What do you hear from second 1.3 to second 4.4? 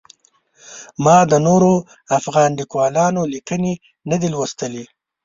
د نورو افغان لیکوالانو لیکنې نه دي